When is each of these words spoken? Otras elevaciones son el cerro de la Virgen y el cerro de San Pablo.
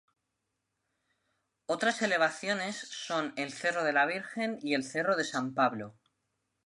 Otras 1.67 2.01
elevaciones 2.01 2.75
son 2.75 3.35
el 3.37 3.53
cerro 3.53 3.83
de 3.83 3.93
la 3.93 4.07
Virgen 4.07 4.57
y 4.63 4.73
el 4.73 4.83
cerro 4.83 5.15
de 5.15 5.23
San 5.25 5.53
Pablo. 5.53 5.93